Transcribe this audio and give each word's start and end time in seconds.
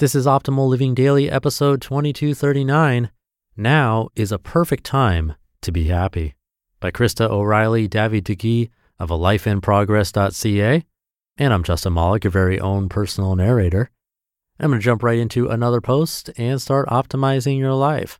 This 0.00 0.14
is 0.14 0.24
Optimal 0.24 0.66
Living 0.66 0.94
Daily, 0.94 1.30
episode 1.30 1.82
2239. 1.82 3.10
Now 3.54 4.08
is 4.16 4.32
a 4.32 4.38
perfect 4.38 4.84
time 4.84 5.34
to 5.60 5.70
be 5.70 5.88
happy. 5.88 6.36
By 6.80 6.90
Krista 6.90 7.28
O'Reilly, 7.28 7.86
Davi-Digui 7.86 8.70
of 8.98 9.10
a 9.10 9.18
lifeinprogress.ca. 9.18 10.86
And 11.36 11.52
I'm 11.52 11.62
Justin 11.62 11.92
Malik, 11.92 12.24
your 12.24 12.30
very 12.30 12.58
own 12.58 12.88
personal 12.88 13.36
narrator. 13.36 13.90
I'm 14.58 14.70
going 14.70 14.80
to 14.80 14.82
jump 14.82 15.02
right 15.02 15.18
into 15.18 15.48
another 15.48 15.82
post 15.82 16.30
and 16.38 16.62
start 16.62 16.88
optimizing 16.88 17.58
your 17.58 17.74
life. 17.74 18.18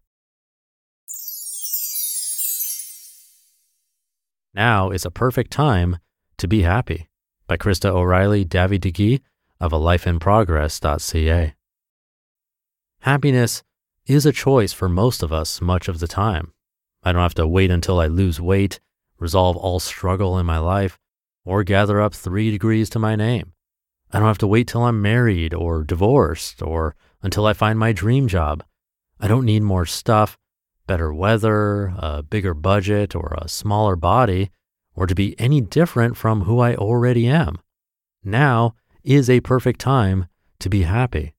Now 4.52 4.90
is 4.90 5.06
a 5.06 5.10
perfect 5.10 5.50
time 5.50 5.96
to 6.36 6.46
be 6.46 6.60
happy. 6.60 7.08
By 7.46 7.56
Krista 7.56 7.88
O'Reilly, 7.88 8.44
Davi-Digui 8.44 9.22
of 9.58 9.72
a 9.72 9.78
lifeinprogress.ca. 9.78 11.54
Happiness 13.04 13.62
is 14.04 14.26
a 14.26 14.32
choice 14.32 14.74
for 14.74 14.86
most 14.86 15.22
of 15.22 15.32
us 15.32 15.62
much 15.62 15.88
of 15.88 16.00
the 16.00 16.06
time. 16.06 16.52
I 17.02 17.12
don't 17.12 17.22
have 17.22 17.34
to 17.36 17.46
wait 17.46 17.70
until 17.70 17.98
I 17.98 18.06
lose 18.06 18.42
weight, 18.42 18.78
resolve 19.18 19.56
all 19.56 19.80
struggle 19.80 20.38
in 20.38 20.44
my 20.44 20.58
life, 20.58 20.98
or 21.42 21.64
gather 21.64 21.98
up 21.98 22.12
three 22.12 22.50
degrees 22.50 22.90
to 22.90 22.98
my 22.98 23.16
name. 23.16 23.54
I 24.12 24.18
don't 24.18 24.28
have 24.28 24.36
to 24.38 24.46
wait 24.46 24.68
till 24.68 24.82
I'm 24.82 25.00
married 25.00 25.54
or 25.54 25.82
divorced 25.82 26.60
or 26.60 26.94
until 27.22 27.46
I 27.46 27.54
find 27.54 27.78
my 27.78 27.92
dream 27.92 28.28
job. 28.28 28.62
I 29.18 29.28
don't 29.28 29.46
need 29.46 29.62
more 29.62 29.86
stuff, 29.86 30.36
better 30.86 31.10
weather, 31.10 31.94
a 31.96 32.22
bigger 32.22 32.52
budget, 32.52 33.14
or 33.14 33.34
a 33.40 33.48
smaller 33.48 33.96
body, 33.96 34.50
or 34.94 35.06
to 35.06 35.14
be 35.14 35.40
any 35.40 35.62
different 35.62 36.18
from 36.18 36.42
who 36.42 36.58
I 36.58 36.74
already 36.74 37.26
am. 37.28 37.60
Now 38.22 38.74
is 39.02 39.30
a 39.30 39.40
perfect 39.40 39.80
time 39.80 40.26
to 40.58 40.68
be 40.68 40.82
happy. 40.82 41.32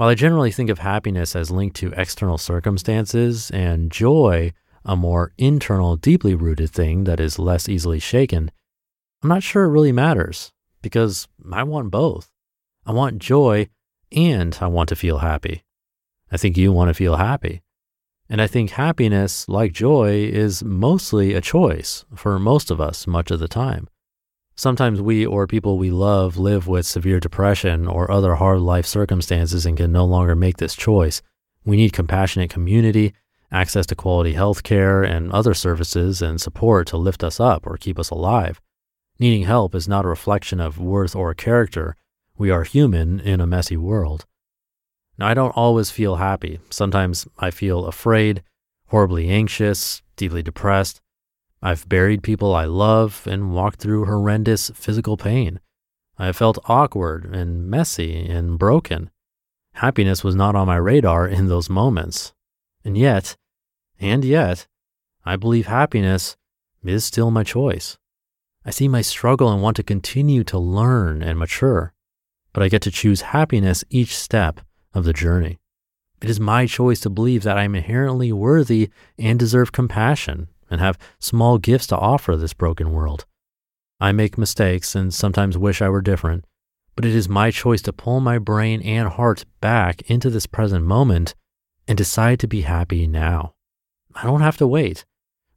While 0.00 0.08
I 0.08 0.14
generally 0.14 0.50
think 0.50 0.70
of 0.70 0.78
happiness 0.78 1.36
as 1.36 1.50
linked 1.50 1.76
to 1.76 1.92
external 1.94 2.38
circumstances 2.38 3.50
and 3.50 3.92
joy, 3.92 4.54
a 4.82 4.96
more 4.96 5.34
internal, 5.36 5.96
deeply 5.96 6.34
rooted 6.34 6.70
thing 6.70 7.04
that 7.04 7.20
is 7.20 7.38
less 7.38 7.68
easily 7.68 7.98
shaken, 7.98 8.50
I'm 9.22 9.28
not 9.28 9.42
sure 9.42 9.64
it 9.64 9.70
really 9.70 9.92
matters 9.92 10.52
because 10.80 11.28
I 11.52 11.64
want 11.64 11.90
both. 11.90 12.30
I 12.86 12.92
want 12.92 13.18
joy 13.18 13.68
and 14.10 14.56
I 14.62 14.68
want 14.68 14.88
to 14.88 14.96
feel 14.96 15.18
happy. 15.18 15.64
I 16.32 16.38
think 16.38 16.56
you 16.56 16.72
want 16.72 16.88
to 16.88 16.94
feel 16.94 17.16
happy. 17.16 17.60
And 18.26 18.40
I 18.40 18.46
think 18.46 18.70
happiness, 18.70 19.50
like 19.50 19.72
joy, 19.74 20.24
is 20.24 20.64
mostly 20.64 21.34
a 21.34 21.42
choice 21.42 22.06
for 22.14 22.38
most 22.38 22.70
of 22.70 22.80
us 22.80 23.06
much 23.06 23.30
of 23.30 23.38
the 23.38 23.48
time. 23.48 23.86
Sometimes 24.60 25.00
we 25.00 25.24
or 25.24 25.46
people 25.46 25.78
we 25.78 25.90
love 25.90 26.36
live 26.36 26.66
with 26.66 26.84
severe 26.84 27.18
depression 27.18 27.88
or 27.88 28.10
other 28.10 28.34
hard 28.34 28.60
life 28.60 28.84
circumstances 28.84 29.64
and 29.64 29.74
can 29.74 29.90
no 29.90 30.04
longer 30.04 30.36
make 30.36 30.58
this 30.58 30.76
choice. 30.76 31.22
We 31.64 31.78
need 31.78 31.94
compassionate 31.94 32.50
community, 32.50 33.14
access 33.50 33.86
to 33.86 33.94
quality 33.94 34.34
health 34.34 34.62
care 34.62 35.02
and 35.02 35.32
other 35.32 35.54
services 35.54 36.20
and 36.20 36.38
support 36.38 36.88
to 36.88 36.98
lift 36.98 37.24
us 37.24 37.40
up 37.40 37.66
or 37.66 37.78
keep 37.78 37.98
us 37.98 38.10
alive. 38.10 38.60
Needing 39.18 39.44
help 39.44 39.74
is 39.74 39.88
not 39.88 40.04
a 40.04 40.08
reflection 40.08 40.60
of 40.60 40.78
worth 40.78 41.16
or 41.16 41.32
character. 41.32 41.96
We 42.36 42.50
are 42.50 42.64
human 42.64 43.18
in 43.18 43.40
a 43.40 43.46
messy 43.46 43.78
world. 43.78 44.26
Now, 45.16 45.28
I 45.28 45.32
don't 45.32 45.56
always 45.56 45.90
feel 45.90 46.16
happy. 46.16 46.60
Sometimes 46.68 47.26
I 47.38 47.50
feel 47.50 47.86
afraid, 47.86 48.42
horribly 48.88 49.30
anxious, 49.30 50.02
deeply 50.16 50.42
depressed. 50.42 51.00
I've 51.62 51.88
buried 51.88 52.22
people 52.22 52.54
I 52.54 52.64
love 52.64 53.26
and 53.26 53.52
walked 53.52 53.80
through 53.80 54.06
horrendous 54.06 54.70
physical 54.74 55.16
pain. 55.16 55.60
I 56.18 56.26
have 56.26 56.36
felt 56.36 56.58
awkward 56.66 57.24
and 57.34 57.68
messy 57.68 58.26
and 58.26 58.58
broken. 58.58 59.10
Happiness 59.74 60.24
was 60.24 60.34
not 60.34 60.54
on 60.54 60.66
my 60.66 60.76
radar 60.76 61.28
in 61.28 61.48
those 61.48 61.68
moments. 61.68 62.32
And 62.82 62.96
yet, 62.96 63.36
and 63.98 64.24
yet, 64.24 64.66
I 65.24 65.36
believe 65.36 65.66
happiness 65.66 66.36
is 66.82 67.04
still 67.04 67.30
my 67.30 67.44
choice. 67.44 67.98
I 68.64 68.70
see 68.70 68.88
my 68.88 69.02
struggle 69.02 69.52
and 69.52 69.62
want 69.62 69.76
to 69.76 69.82
continue 69.82 70.44
to 70.44 70.58
learn 70.58 71.22
and 71.22 71.38
mature, 71.38 71.92
but 72.54 72.62
I 72.62 72.68
get 72.68 72.82
to 72.82 72.90
choose 72.90 73.20
happiness 73.20 73.84
each 73.90 74.16
step 74.16 74.60
of 74.94 75.04
the 75.04 75.12
journey. 75.12 75.58
It 76.22 76.30
is 76.30 76.40
my 76.40 76.66
choice 76.66 77.00
to 77.00 77.10
believe 77.10 77.42
that 77.42 77.58
I 77.58 77.64
am 77.64 77.74
inherently 77.74 78.32
worthy 78.32 78.90
and 79.18 79.38
deserve 79.38 79.72
compassion 79.72 80.48
and 80.70 80.80
have 80.80 80.98
small 81.18 81.58
gifts 81.58 81.86
to 81.88 81.96
offer 81.96 82.36
this 82.36 82.54
broken 82.54 82.92
world. 82.92 83.26
I 84.00 84.12
make 84.12 84.38
mistakes 84.38 84.94
and 84.94 85.12
sometimes 85.12 85.58
wish 85.58 85.82
I 85.82 85.88
were 85.88 86.00
different, 86.00 86.44
but 86.96 87.04
it 87.04 87.14
is 87.14 87.28
my 87.28 87.50
choice 87.50 87.82
to 87.82 87.92
pull 87.92 88.20
my 88.20 88.38
brain 88.38 88.80
and 88.82 89.08
heart 89.08 89.44
back 89.60 90.02
into 90.10 90.30
this 90.30 90.46
present 90.46 90.84
moment 90.86 91.34
and 91.86 91.98
decide 91.98 92.38
to 92.40 92.46
be 92.46 92.62
happy 92.62 93.06
now. 93.06 93.54
I 94.14 94.24
don't 94.24 94.40
have 94.40 94.56
to 94.58 94.66
wait. 94.66 95.04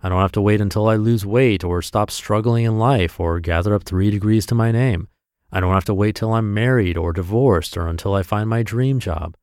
I 0.01 0.09
don't 0.09 0.21
have 0.21 0.31
to 0.33 0.41
wait 0.41 0.59
until 0.59 0.89
I 0.89 0.95
lose 0.95 1.25
weight 1.25 1.63
or 1.63 1.81
stop 1.81 2.11
struggling 2.11 2.65
in 2.65 2.77
life 2.77 3.19
or 3.19 3.39
gather 3.39 3.73
up 3.73 3.83
three 3.83 4.11
degrees 4.11 4.45
to 4.47 4.55
my 4.55 4.71
name. 4.71 5.07
I 5.51 5.59
don't 5.59 5.73
have 5.73 5.85
to 5.85 5.93
wait 5.93 6.15
till 6.15 6.33
I'm 6.33 6.53
married 6.53 6.97
or 6.97 7.13
divorced 7.13 7.77
or 7.77 7.87
until 7.87 8.13
I 8.13 8.23
find 8.23 8.49
my 8.49 8.63
dream 8.63 8.99
job. 8.99 9.37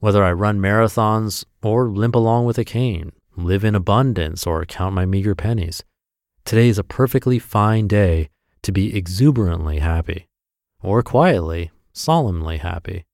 Whether 0.00 0.22
I 0.22 0.32
run 0.32 0.60
marathons 0.60 1.44
or 1.62 1.88
limp 1.88 2.14
along 2.14 2.44
with 2.44 2.58
a 2.58 2.64
cane, 2.64 3.12
live 3.36 3.64
in 3.64 3.74
abundance, 3.74 4.46
or 4.46 4.64
count 4.64 4.94
my 4.94 5.06
meager 5.06 5.34
pennies. 5.34 5.82
Today 6.44 6.68
is 6.68 6.78
a 6.78 6.84
perfectly 6.84 7.38
fine 7.38 7.88
day 7.88 8.28
to 8.62 8.72
be 8.72 8.96
exuberantly 8.96 9.78
happy, 9.78 10.28
or 10.82 11.02
quietly, 11.02 11.70
solemnly 11.92 12.58
happy. 12.58 13.04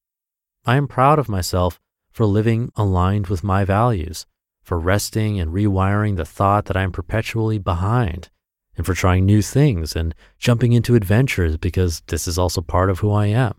I 0.64 0.76
am 0.76 0.88
proud 0.88 1.18
of 1.18 1.28
myself 1.28 1.80
for 2.12 2.26
living 2.26 2.70
aligned 2.76 3.28
with 3.28 3.44
my 3.44 3.64
values, 3.64 4.26
for 4.62 4.78
resting 4.78 5.40
and 5.40 5.52
rewiring 5.52 6.16
the 6.16 6.24
thought 6.24 6.66
that 6.66 6.76
I 6.76 6.82
am 6.82 6.92
perpetually 6.92 7.58
behind, 7.58 8.30
and 8.76 8.84
for 8.84 8.94
trying 8.94 9.24
new 9.24 9.42
things 9.42 9.96
and 9.96 10.14
jumping 10.38 10.72
into 10.72 10.94
adventures 10.94 11.56
because 11.56 12.02
this 12.06 12.26
is 12.28 12.38
also 12.38 12.60
part 12.60 12.90
of 12.90 12.98
who 12.98 13.10
I 13.12 13.26
am. 13.26 13.54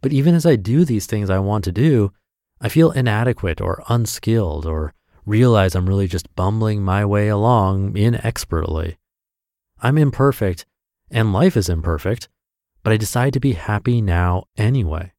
But 0.00 0.12
even 0.12 0.34
as 0.34 0.46
I 0.46 0.56
do 0.56 0.84
these 0.84 1.06
things 1.06 1.30
I 1.30 1.38
want 1.38 1.64
to 1.64 1.72
do, 1.72 2.12
I 2.60 2.68
feel 2.68 2.90
inadequate 2.90 3.60
or 3.60 3.82
unskilled 3.88 4.66
or 4.66 4.94
realize 5.28 5.74
I'm 5.74 5.88
really 5.88 6.08
just 6.08 6.34
bumbling 6.34 6.82
my 6.82 7.04
way 7.04 7.28
along 7.28 7.96
inexpertly. 7.96 8.96
I'm 9.80 9.98
imperfect 9.98 10.64
and 11.10 11.32
life 11.32 11.56
is 11.56 11.68
imperfect, 11.68 12.28
but 12.82 12.92
I 12.92 12.96
decide 12.96 13.34
to 13.34 13.40
be 13.40 13.52
happy 13.52 14.00
now 14.00 14.44
anyway. 14.56 15.12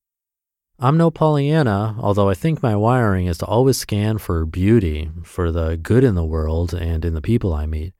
I'm 0.79 0.97
no 0.97 1.11
Pollyanna, 1.11 1.97
although 1.99 2.29
I 2.29 2.33
think 2.33 2.63
my 2.63 2.75
wiring 2.75 3.27
is 3.27 3.37
to 3.39 3.45
always 3.45 3.77
scan 3.77 4.17
for 4.17 4.45
beauty, 4.45 5.11
for 5.23 5.51
the 5.51 5.77
good 5.77 6.03
in 6.03 6.15
the 6.15 6.23
world 6.23 6.73
and 6.73 7.03
in 7.03 7.13
the 7.13 7.21
people 7.21 7.53
I 7.53 7.65
meet. 7.65 7.93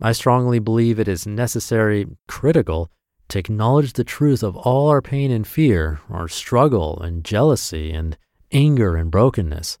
I 0.00 0.12
strongly 0.12 0.58
believe 0.58 0.98
it 0.98 1.08
is 1.08 1.26
necessary, 1.26 2.06
critical, 2.28 2.90
to 3.28 3.38
acknowledge 3.38 3.94
the 3.94 4.04
truth 4.04 4.42
of 4.42 4.56
all 4.56 4.88
our 4.88 5.00
pain 5.00 5.30
and 5.30 5.46
fear, 5.46 6.00
our 6.10 6.28
struggle 6.28 7.00
and 7.00 7.24
jealousy 7.24 7.92
and 7.92 8.18
anger 8.52 8.96
and 8.96 9.10
brokenness, 9.10 9.78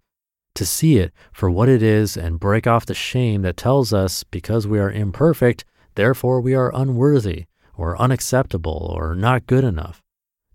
to 0.54 0.66
see 0.66 0.98
it 0.98 1.12
for 1.32 1.50
what 1.50 1.68
it 1.68 1.82
is 1.82 2.16
and 2.16 2.40
break 2.40 2.66
off 2.66 2.86
the 2.86 2.94
shame 2.94 3.42
that 3.42 3.56
tells 3.56 3.92
us 3.92 4.24
because 4.24 4.66
we 4.66 4.78
are 4.78 4.90
imperfect, 4.90 5.64
therefore 5.94 6.40
we 6.40 6.54
are 6.54 6.74
unworthy 6.74 7.46
or 7.74 8.00
unacceptable 8.00 8.94
or 8.94 9.14
not 9.14 9.46
good 9.46 9.64
enough. 9.64 10.02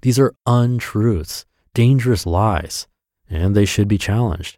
These 0.02 0.20
are 0.20 0.36
untruths, 0.46 1.46
dangerous 1.74 2.26
lies, 2.26 2.88
and 3.30 3.56
they 3.56 3.66
should 3.66 3.88
be 3.88 3.98
challenged. 3.98 4.58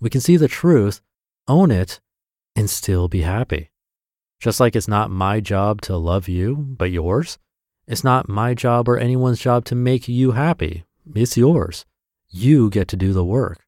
We 0.00 0.10
can 0.10 0.20
see 0.20 0.36
the 0.36 0.48
truth, 0.48 1.00
own 1.48 1.70
it, 1.70 2.00
and 2.54 2.70
still 2.70 3.08
be 3.08 3.22
happy. 3.22 3.70
Just 4.40 4.60
like 4.60 4.74
it's 4.74 4.88
not 4.88 5.10
my 5.10 5.40
job 5.40 5.80
to 5.82 5.96
love 5.96 6.28
you, 6.28 6.56
but 6.56 6.90
yours. 6.90 7.38
It's 7.86 8.04
not 8.04 8.28
my 8.28 8.54
job 8.54 8.88
or 8.88 8.98
anyone's 8.98 9.40
job 9.40 9.64
to 9.66 9.74
make 9.74 10.08
you 10.08 10.32
happy. 10.32 10.84
It's 11.14 11.36
yours. 11.36 11.84
You 12.28 12.70
get 12.70 12.88
to 12.88 12.96
do 12.96 13.12
the 13.12 13.24
work. 13.24 13.61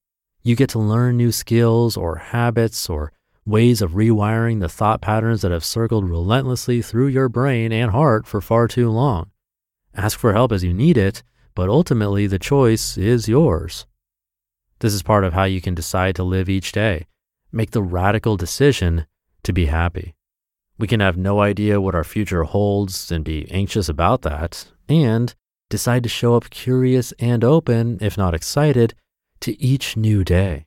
You 0.46 0.56
get 0.56 0.68
to 0.70 0.78
learn 0.78 1.16
new 1.16 1.32
skills 1.32 1.96
or 1.96 2.16
habits 2.16 2.90
or 2.90 3.12
ways 3.46 3.80
of 3.80 3.92
rewiring 3.92 4.60
the 4.60 4.68
thought 4.68 5.00
patterns 5.00 5.40
that 5.40 5.52
have 5.52 5.64
circled 5.64 6.08
relentlessly 6.08 6.82
through 6.82 7.06
your 7.06 7.30
brain 7.30 7.72
and 7.72 7.92
heart 7.92 8.26
for 8.26 8.42
far 8.42 8.68
too 8.68 8.90
long. 8.90 9.30
Ask 9.94 10.18
for 10.18 10.34
help 10.34 10.52
as 10.52 10.62
you 10.62 10.74
need 10.74 10.98
it, 10.98 11.22
but 11.54 11.70
ultimately 11.70 12.26
the 12.26 12.38
choice 12.38 12.98
is 12.98 13.26
yours. 13.26 13.86
This 14.80 14.92
is 14.92 15.02
part 15.02 15.24
of 15.24 15.32
how 15.32 15.44
you 15.44 15.62
can 15.62 15.74
decide 15.74 16.14
to 16.16 16.22
live 16.22 16.50
each 16.50 16.72
day. 16.72 17.06
Make 17.50 17.70
the 17.70 17.82
radical 17.82 18.36
decision 18.36 19.06
to 19.44 19.52
be 19.54 19.66
happy. 19.66 20.14
We 20.76 20.86
can 20.86 21.00
have 21.00 21.16
no 21.16 21.40
idea 21.40 21.80
what 21.80 21.94
our 21.94 22.04
future 22.04 22.42
holds 22.42 23.10
and 23.10 23.24
be 23.24 23.50
anxious 23.50 23.88
about 23.88 24.22
that, 24.22 24.66
and 24.90 25.34
decide 25.70 26.02
to 26.02 26.08
show 26.10 26.34
up 26.34 26.50
curious 26.50 27.12
and 27.18 27.42
open, 27.42 27.96
if 28.02 28.18
not 28.18 28.34
excited, 28.34 28.94
to 29.44 29.62
each 29.62 29.94
new 29.94 30.24
day. 30.24 30.64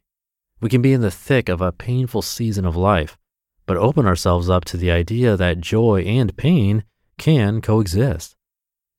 We 0.62 0.69
can 0.69 0.83
be 0.83 0.94
in 0.94 1.01
the 1.01 1.09
thick 1.09 1.50
of 1.50 1.62
a 1.62 1.71
painful 1.71 2.21
season 2.21 2.63
of 2.63 2.75
life, 2.75 3.18
but 3.65 3.75
open 3.75 4.06
ourselves 4.06 4.51
up 4.51 4.65
to 4.65 4.77
the 4.77 4.91
idea 4.91 5.35
that 5.35 5.62
joy 5.62 6.01
and 6.01 6.38
pain 6.38 6.83
can 7.18 7.59
coexist. 7.59 8.35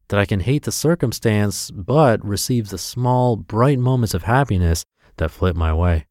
That 0.08 0.18
I 0.18 0.26
can 0.26 0.40
hate 0.40 0.64
the 0.64 0.72
circumstance, 0.72 1.70
but 1.70 2.24
receive 2.24 2.70
the 2.70 2.78
small, 2.78 3.36
bright 3.36 3.78
moments 3.78 4.14
of 4.14 4.24
happiness 4.24 4.84
that 5.18 5.30
flip 5.30 5.54
my 5.54 5.72
way. 5.72 6.06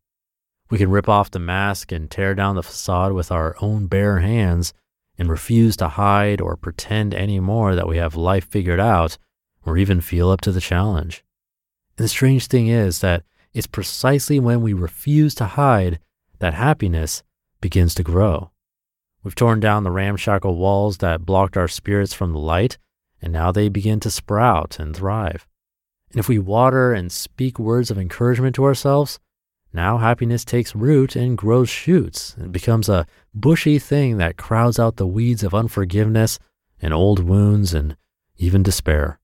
We 0.70 0.78
can 0.78 0.90
rip 0.90 1.10
off 1.10 1.32
the 1.32 1.40
mask 1.40 1.92
and 1.92 2.10
tear 2.10 2.36
down 2.36 2.56
the 2.56 2.64
facade 2.64 3.12
with 3.12 3.34
our 3.34 3.58
own 3.60 3.88
bare 3.88 4.20
hands 4.20 4.74
and 5.18 5.30
refuse 5.30 5.76
to 5.78 5.90
hide 5.90 6.40
or 6.40 6.56
pretend 6.56 7.14
anymore 7.14 7.76
that 7.76 7.88
we 7.90 7.98
have 7.98 8.16
life 8.16 8.48
figured 8.48 8.80
out 8.80 9.18
or 9.66 9.78
even 9.78 10.00
feel 10.00 10.30
up 10.30 10.40
to 10.42 10.54
the 10.54 10.62
challenge. 10.62 11.26
And 11.98 12.06
the 12.06 12.10
strange 12.10 12.48
thing 12.48 12.68
is 12.68 13.02
that 13.02 13.24
it's 13.54 13.68
precisely 13.68 14.40
when 14.40 14.62
we 14.62 14.74
refuse 14.74 15.34
to 15.36 15.46
hide 15.46 16.00
that 16.40 16.54
happiness 16.54 17.24
begins 17.62 17.96
to 17.96 18.04
grow. 18.04 18.52
We've 19.24 19.36
torn 19.36 19.60
down 19.60 19.84
the 19.84 19.92
ramshackle 19.92 20.56
walls 20.56 21.00
that 21.00 21.26
blocked 21.26 21.58
our 21.58 21.68
spirits 21.68 22.14
from 22.14 22.34
the 22.34 22.40
light, 22.40 22.78
and 23.22 23.34
now 23.34 23.52
they 23.52 23.68
begin 23.68 24.00
to 24.02 24.12
sprout 24.12 24.80
and 24.80 24.96
thrive. 24.96 25.48
And 26.12 26.20
if 26.20 26.30
we 26.30 26.40
water 26.40 26.94
and 26.94 27.12
speak 27.12 27.60
words 27.60 27.92
of 27.92 27.98
encouragement 27.98 28.56
to 28.56 28.64
ourselves, 28.64 29.20
now 29.74 29.98
happiness 29.98 30.46
takes 30.46 30.76
root 30.76 31.16
and 31.16 31.38
grows 31.38 31.70
shoots 31.70 32.36
and 32.38 32.52
becomes 32.52 32.88
a 32.88 33.06
bushy 33.34 33.80
thing 33.80 34.18
that 34.18 34.38
crowds 34.38 34.80
out 34.80 34.96
the 34.96 35.08
weeds 35.08 35.44
of 35.44 35.54
unforgiveness 35.54 36.40
and 36.82 36.94
old 36.94 37.20
wounds 37.20 37.74
and 37.74 37.98
even 38.38 38.64
despair. 38.64 39.20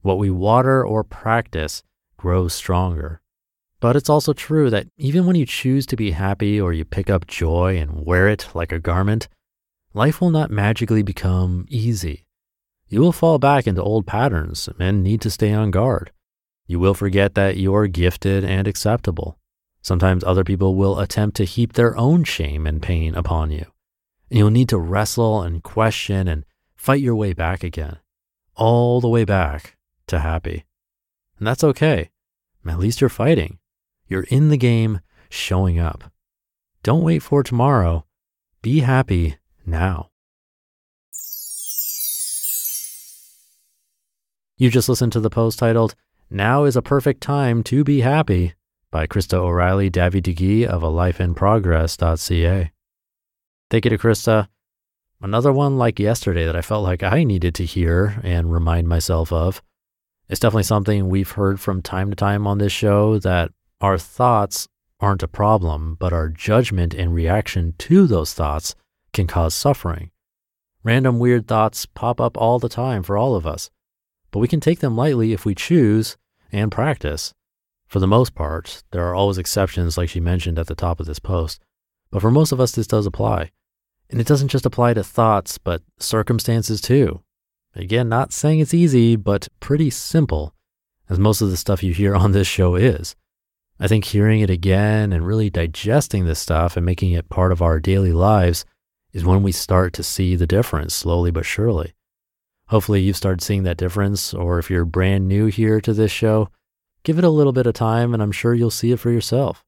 What 0.00 0.18
we 0.18 0.30
water 0.30 0.84
or 0.84 1.04
practice 1.04 1.82
grows 2.16 2.54
stronger. 2.54 3.20
But 3.80 3.94
it's 3.94 4.10
also 4.10 4.32
true 4.32 4.70
that 4.70 4.88
even 4.96 5.24
when 5.24 5.36
you 5.36 5.46
choose 5.46 5.86
to 5.86 5.96
be 5.96 6.10
happy 6.10 6.60
or 6.60 6.72
you 6.72 6.84
pick 6.84 7.08
up 7.08 7.28
joy 7.28 7.76
and 7.76 8.04
wear 8.04 8.28
it 8.28 8.48
like 8.54 8.72
a 8.72 8.80
garment, 8.80 9.28
life 9.94 10.20
will 10.20 10.30
not 10.30 10.50
magically 10.50 11.02
become 11.02 11.64
easy. 11.68 12.24
You 12.88 13.00
will 13.00 13.12
fall 13.12 13.38
back 13.38 13.66
into 13.66 13.82
old 13.82 14.06
patterns 14.06 14.68
and 14.80 15.04
need 15.04 15.20
to 15.20 15.30
stay 15.30 15.52
on 15.52 15.70
guard. 15.70 16.10
You 16.66 16.80
will 16.80 16.94
forget 16.94 17.34
that 17.34 17.56
you're 17.56 17.86
gifted 17.86 18.44
and 18.44 18.66
acceptable. 18.66 19.38
Sometimes 19.80 20.24
other 20.24 20.44
people 20.44 20.74
will 20.74 20.98
attempt 20.98 21.36
to 21.36 21.44
heap 21.44 21.74
their 21.74 21.96
own 21.96 22.24
shame 22.24 22.66
and 22.66 22.82
pain 22.82 23.14
upon 23.14 23.52
you. 23.52 23.66
And 24.28 24.38
you'll 24.38 24.50
need 24.50 24.68
to 24.70 24.78
wrestle 24.78 25.42
and 25.42 25.62
question 25.62 26.26
and 26.26 26.44
fight 26.74 27.00
your 27.00 27.14
way 27.14 27.32
back 27.32 27.62
again, 27.62 27.98
all 28.56 29.00
the 29.00 29.08
way 29.08 29.24
back 29.24 29.76
to 30.08 30.18
happy. 30.18 30.64
And 31.38 31.46
that's 31.46 31.64
okay. 31.64 32.10
At 32.66 32.78
least 32.78 33.00
you're 33.00 33.08
fighting. 33.08 33.58
You're 34.08 34.24
in 34.24 34.48
the 34.48 34.56
game, 34.56 35.00
showing 35.28 35.78
up. 35.78 36.10
Don't 36.82 37.02
wait 37.02 37.22
for 37.22 37.42
tomorrow. 37.42 38.06
Be 38.62 38.80
happy 38.80 39.36
now. 39.66 40.10
You 44.56 44.70
just 44.70 44.88
listened 44.88 45.12
to 45.12 45.20
the 45.20 45.30
post 45.30 45.58
titled, 45.58 45.94
Now 46.30 46.64
is 46.64 46.74
a 46.74 46.82
Perfect 46.82 47.20
Time 47.20 47.62
to 47.64 47.84
Be 47.84 48.00
Happy 48.00 48.54
by 48.90 49.06
Krista 49.06 49.34
O'Reilly 49.34 49.90
Davi 49.90 50.66
of 50.66 50.82
a 50.82 50.88
lifeinprogress.ca. 50.88 52.70
Thank 53.70 53.84
you 53.84 53.90
to 53.90 53.98
Krista. 53.98 54.48
Another 55.20 55.52
one 55.52 55.76
like 55.76 55.98
yesterday 55.98 56.46
that 56.46 56.56
I 56.56 56.62
felt 56.62 56.84
like 56.84 57.02
I 57.02 57.24
needed 57.24 57.54
to 57.56 57.64
hear 57.64 58.20
and 58.24 58.52
remind 58.52 58.88
myself 58.88 59.32
of. 59.32 59.62
It's 60.28 60.40
definitely 60.40 60.62
something 60.62 61.08
we've 61.08 61.30
heard 61.30 61.60
from 61.60 61.82
time 61.82 62.10
to 62.10 62.16
time 62.16 62.46
on 62.46 62.58
this 62.58 62.72
show 62.72 63.18
that 63.18 63.52
our 63.80 63.98
thoughts 63.98 64.68
aren't 65.00 65.22
a 65.22 65.28
problem, 65.28 65.96
but 65.98 66.12
our 66.12 66.28
judgment 66.28 66.94
and 66.94 67.14
reaction 67.14 67.74
to 67.78 68.06
those 68.06 68.34
thoughts 68.34 68.74
can 69.12 69.26
cause 69.26 69.54
suffering. 69.54 70.10
Random 70.82 71.18
weird 71.18 71.46
thoughts 71.46 71.86
pop 71.86 72.20
up 72.20 72.36
all 72.36 72.58
the 72.58 72.68
time 72.68 73.02
for 73.02 73.16
all 73.16 73.34
of 73.36 73.46
us, 73.46 73.70
but 74.30 74.40
we 74.40 74.48
can 74.48 74.60
take 74.60 74.80
them 74.80 74.96
lightly 74.96 75.32
if 75.32 75.44
we 75.44 75.54
choose 75.54 76.16
and 76.50 76.72
practice. 76.72 77.32
For 77.86 78.00
the 78.00 78.06
most 78.06 78.34
part, 78.34 78.82
there 78.90 79.06
are 79.06 79.14
always 79.14 79.38
exceptions, 79.38 79.96
like 79.96 80.08
she 80.08 80.20
mentioned 80.20 80.58
at 80.58 80.66
the 80.66 80.74
top 80.74 81.00
of 81.00 81.06
this 81.06 81.18
post, 81.18 81.60
but 82.10 82.20
for 82.20 82.30
most 82.30 82.52
of 82.52 82.60
us, 82.60 82.72
this 82.72 82.86
does 82.86 83.06
apply. 83.06 83.50
And 84.10 84.20
it 84.20 84.26
doesn't 84.26 84.48
just 84.48 84.66
apply 84.66 84.94
to 84.94 85.04
thoughts, 85.04 85.58
but 85.58 85.82
circumstances 85.98 86.80
too. 86.80 87.22
Again, 87.74 88.08
not 88.08 88.32
saying 88.32 88.60
it's 88.60 88.74
easy, 88.74 89.16
but 89.16 89.48
pretty 89.60 89.90
simple, 89.90 90.54
as 91.08 91.18
most 91.18 91.40
of 91.40 91.50
the 91.50 91.56
stuff 91.56 91.82
you 91.82 91.92
hear 91.92 92.14
on 92.16 92.32
this 92.32 92.48
show 92.48 92.74
is. 92.74 93.14
I 93.80 93.86
think 93.86 94.06
hearing 94.06 94.40
it 94.40 94.50
again 94.50 95.12
and 95.12 95.26
really 95.26 95.50
digesting 95.50 96.24
this 96.24 96.40
stuff 96.40 96.76
and 96.76 96.84
making 96.84 97.12
it 97.12 97.28
part 97.28 97.52
of 97.52 97.62
our 97.62 97.78
daily 97.78 98.12
lives 98.12 98.64
is 99.12 99.24
when 99.24 99.42
we 99.42 99.52
start 99.52 99.92
to 99.94 100.02
see 100.02 100.34
the 100.34 100.46
difference 100.46 100.94
slowly 100.94 101.30
but 101.30 101.46
surely. 101.46 101.94
Hopefully, 102.68 103.00
you've 103.00 103.16
started 103.16 103.40
seeing 103.40 103.62
that 103.62 103.78
difference, 103.78 104.34
or 104.34 104.58
if 104.58 104.68
you're 104.68 104.84
brand 104.84 105.26
new 105.26 105.46
here 105.46 105.80
to 105.80 105.94
this 105.94 106.10
show, 106.10 106.50
give 107.02 107.18
it 107.18 107.24
a 107.24 107.30
little 107.30 107.52
bit 107.52 107.66
of 107.66 107.74
time 107.74 108.12
and 108.12 108.22
I'm 108.22 108.32
sure 108.32 108.52
you'll 108.52 108.70
see 108.70 108.92
it 108.92 108.98
for 108.98 109.10
yourself. 109.10 109.64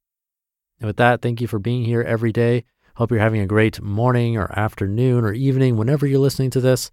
And 0.81 0.87
with 0.87 0.97
that, 0.97 1.23
thank 1.23 1.41
you 1.41 1.47
for 1.47 1.59
being 1.59 1.85
here 1.85 2.03
every 2.03 2.33
day. 2.33 2.65
Hope 2.97 3.11
you're 3.11 3.21
having 3.21 3.41
a 3.41 3.47
great 3.47 3.81
morning 3.81 4.37
or 4.37 4.53
afternoon 4.59 5.25
or 5.25 5.33
evening 5.33 5.77
whenever 5.77 6.07
you're 6.07 6.19
listening 6.19 6.51
to 6.51 6.61
this. 6.61 6.91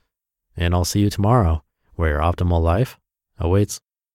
And 0.55 0.73
I'll 0.73 0.85
see 0.85 1.01
you 1.01 1.09
tomorrow 1.09 1.63
where 1.95 2.11
your 2.11 2.19
optimal 2.19 2.61
life 2.61 2.99
awaits. 3.39 3.79